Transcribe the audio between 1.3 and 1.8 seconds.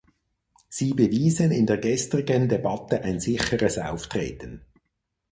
in der